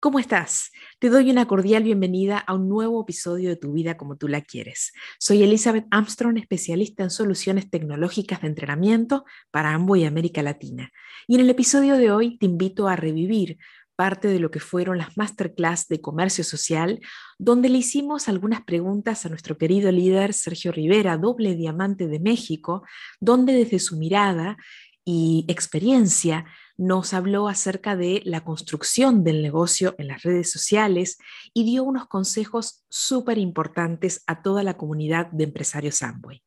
[0.00, 0.70] ¿Cómo estás?
[1.00, 4.42] Te doy una cordial bienvenida a un nuevo episodio de Tu vida como tú la
[4.42, 4.92] quieres.
[5.18, 10.92] Soy Elizabeth Armstrong, especialista en soluciones tecnológicas de entrenamiento para Amway y América Latina.
[11.26, 13.58] Y en el episodio de hoy te invito a revivir
[13.96, 17.00] parte de lo que fueron las masterclass de comercio social,
[17.36, 22.84] donde le hicimos algunas preguntas a nuestro querido líder Sergio Rivera, doble diamante de México,
[23.18, 24.58] donde desde su mirada
[25.04, 26.44] y experiencia
[26.78, 31.18] nos habló acerca de la construcción del negocio en las redes sociales
[31.52, 36.42] y dio unos consejos súper importantes a toda la comunidad de empresarios Amway.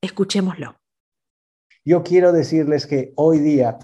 [0.00, 0.76] Escuchémoslo.
[1.84, 3.78] Yo quiero decirles que hoy día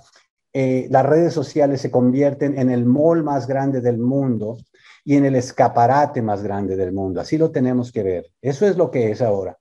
[0.53, 4.57] eh, las redes sociales se convierten en el mall más grande del mundo
[5.05, 7.21] y en el escaparate más grande del mundo.
[7.21, 8.27] Así lo tenemos que ver.
[8.41, 9.59] Eso es lo que es ahora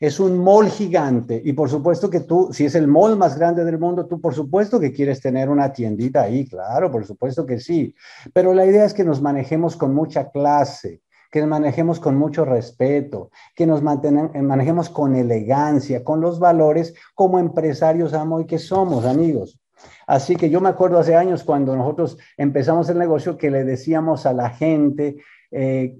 [0.00, 3.64] es un mall gigante y por supuesto que tú, si es el mall más grande
[3.66, 7.60] del mundo, tú por supuesto que quieres tener una tiendita ahí, claro, por supuesto que
[7.60, 7.94] sí,
[8.32, 12.46] pero la idea es que nos manejemos con mucha clase, que nos manejemos con mucho
[12.46, 19.04] respeto, que nos manejemos con elegancia, con los valores como empresarios amo y que somos,
[19.04, 19.60] amigos.
[20.06, 24.26] Así que yo me acuerdo hace años cuando nosotros empezamos el negocio que le decíamos
[24.26, 25.18] a la gente,
[25.52, 25.96] eh,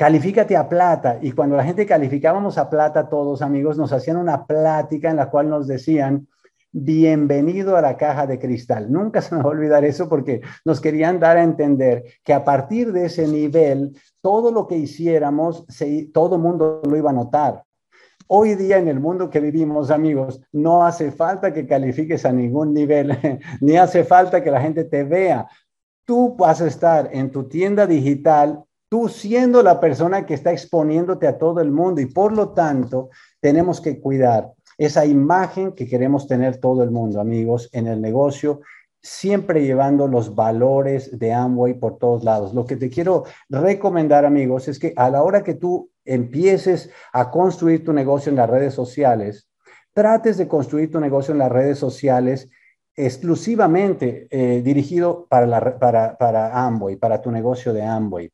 [0.00, 1.18] califícate a plata.
[1.20, 5.28] Y cuando la gente calificábamos a plata, todos amigos, nos hacían una plática en la
[5.28, 6.26] cual nos decían,
[6.72, 8.90] bienvenido a la caja de cristal.
[8.90, 12.42] Nunca se me va a olvidar eso porque nos querían dar a entender que a
[12.42, 15.66] partir de ese nivel, todo lo que hiciéramos,
[16.14, 17.64] todo el mundo lo iba a notar.
[18.26, 22.72] Hoy día en el mundo que vivimos, amigos, no hace falta que califiques a ningún
[22.72, 23.18] nivel,
[23.60, 25.46] ni hace falta que la gente te vea.
[26.06, 31.26] Tú vas a estar en tu tienda digital tú siendo la persona que está exponiéndote
[31.28, 33.08] a todo el mundo y por lo tanto
[33.40, 38.62] tenemos que cuidar esa imagen que queremos tener todo el mundo, amigos, en el negocio,
[39.00, 42.52] siempre llevando los valores de Amway por todos lados.
[42.52, 47.30] Lo que te quiero recomendar, amigos, es que a la hora que tú empieces a
[47.30, 49.48] construir tu negocio en las redes sociales,
[49.92, 52.50] trates de construir tu negocio en las redes sociales
[52.96, 58.32] exclusivamente eh, dirigido para, la, para, para Amway, para tu negocio de Amway.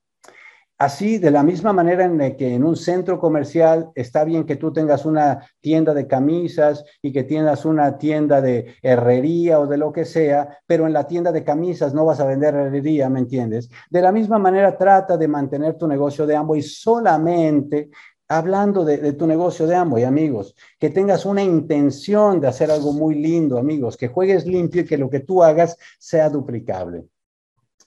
[0.78, 4.74] Así, de la misma manera en que en un centro comercial está bien que tú
[4.74, 9.90] tengas una tienda de camisas y que tengas una tienda de herrería o de lo
[9.90, 13.70] que sea, pero en la tienda de camisas no vas a vender herrería, ¿me entiendes?
[13.88, 17.88] De la misma manera trata de mantener tu negocio de y solamente
[18.28, 23.14] hablando de, tu negocio de y amigos, que tengas una intención de hacer algo muy
[23.14, 27.06] lindo, amigos, que juegues limpio y que lo que tú hagas sea duplicable.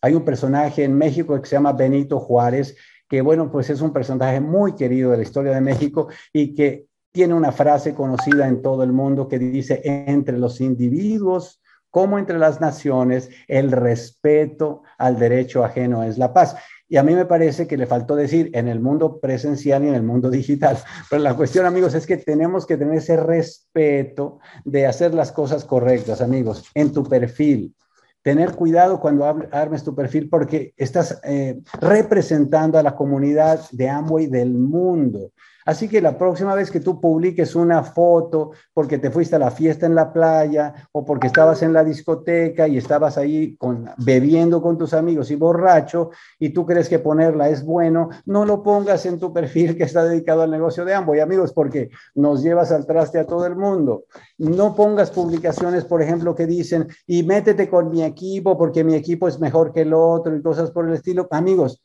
[0.02, 2.76] Hay un personaje en México que se llama Benito Juárez,
[3.08, 6.86] que bueno, pues es un personaje muy querido de la historia de México y que
[7.12, 12.38] tiene una frase conocida en todo el mundo que dice, entre los individuos como entre
[12.38, 16.56] las naciones, el respeto al derecho ajeno es la paz.
[16.88, 19.96] Y a mí me parece que le faltó decir en el mundo presencial y en
[19.96, 20.78] el mundo digital.
[21.10, 25.66] Pero la cuestión, amigos, es que tenemos que tener ese respeto de hacer las cosas
[25.66, 27.76] correctas, amigos, en tu perfil,
[28.22, 34.28] tener cuidado cuando armes tu perfil porque estás eh, representando a la comunidad de Amway
[34.28, 35.32] del mundo.
[35.70, 39.52] Así que la próxima vez que tú publiques una foto porque te fuiste a la
[39.52, 44.64] fiesta en la playa o porque estabas en la discoteca y estabas ahí con, bebiendo
[44.64, 46.10] con tus amigos y borracho
[46.40, 50.04] y tú crees que ponerla es bueno, no lo pongas en tu perfil que está
[50.04, 54.06] dedicado al negocio de Amway, amigos, porque nos llevas al traste a todo el mundo.
[54.40, 59.28] No pongas publicaciones, por ejemplo, que dicen, y métete con mi equipo porque mi equipo
[59.28, 61.28] es mejor que el otro y cosas por el estilo.
[61.32, 61.82] Amigos,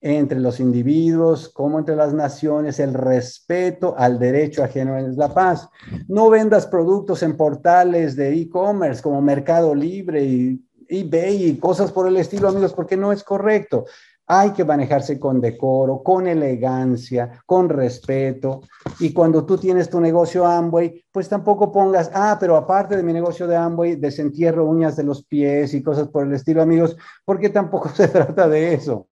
[0.00, 5.68] entre los individuos como entre las naciones, el respeto al derecho ajeno es la paz.
[6.08, 12.08] No vendas productos en portales de e-commerce como Mercado Libre y eBay y cosas por
[12.08, 13.84] el estilo, amigos, porque no es correcto.
[14.32, 18.60] Hay que manejarse con decoro, con elegancia, con respeto.
[19.00, 23.12] Y cuando tú tienes tu negocio Amway, pues tampoco pongas, ah, pero aparte de mi
[23.12, 27.48] negocio de Amway, desentierro uñas de los pies y cosas por el estilo, amigos, porque
[27.48, 29.08] tampoco se trata de eso.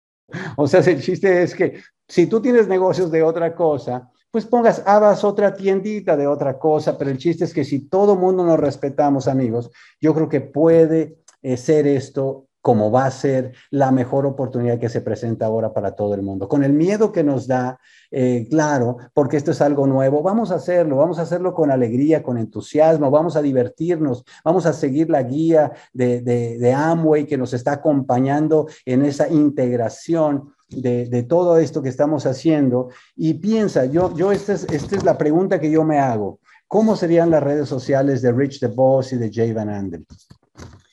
[0.56, 4.84] O sea, el chiste es que si tú tienes negocios de otra cosa, pues pongas,
[4.86, 8.60] hagas otra tiendita de otra cosa, pero el chiste es que si todo mundo nos
[8.60, 14.26] respetamos, amigos, yo creo que puede eh, ser esto como va a ser la mejor
[14.26, 16.50] oportunidad que se presenta ahora para todo el mundo.
[16.50, 17.80] Con el miedo que nos da,
[18.12, 22.22] eh, claro, porque esto es algo nuevo, vamos a hacerlo, vamos a hacerlo con alegría,
[22.22, 27.54] con entusiasmo, vamos a divertirnos, vamos a seguir la guía de, de, Amway que nos
[27.54, 30.54] está acompañando en esa integración.
[30.68, 35.18] De, todo esto que estamos haciendo y piensa, yo, yo esta, es, esta es la
[35.18, 39.16] pregunta que yo me hago, ¿cómo serían las redes sociales de Rich the Boss y
[39.16, 40.06] de Jay Van Andel?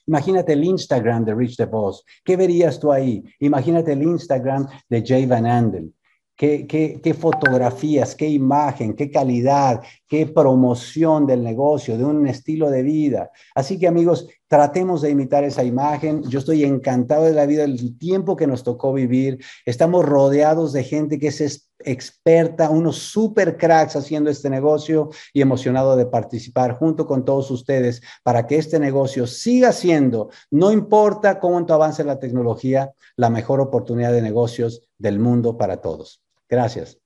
[0.07, 2.05] Imagínate el Instagram de Rich the Boss.
[2.25, 3.23] ¿Qué verías tú ahí?
[3.41, 5.93] Imagínate el Instagram de Jay Van Andel.
[6.37, 9.81] ¿Qué, qué, fotografías, qué imagen, qué calidad,
[10.15, 13.33] qué promoción del negocio, de un estilo de vida.
[13.53, 16.23] Así que amigos, tratemos de imitar esa imagen.
[16.23, 19.45] Yo estoy encantado de la vida, del tiempo que nos tocó vivir.
[19.67, 25.97] Estamos rodeados de gente que es experta, unos super cracks haciendo este negocio y emocionado
[25.97, 31.75] de participar junto con todos ustedes para que este negocio siga siendo, no importa cuánto
[31.75, 36.23] avance la tecnología, la mejor oportunidad de negocios del mundo para todos.
[36.49, 37.04] Gracias.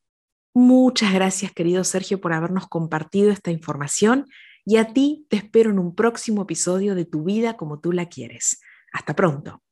[0.54, 4.26] Muchas gracias, querido Sergio, por habernos compartido esta información
[4.64, 8.06] y a ti te espero en un próximo episodio de Tu vida como tú la
[8.06, 8.60] quieres.
[8.92, 9.62] Hasta pronto.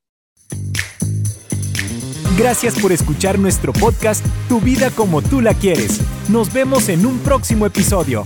[2.39, 6.01] Gracias por escuchar nuestro podcast Tu vida como tú la quieres.
[6.29, 8.23] Nos vemos en un próximo episodio.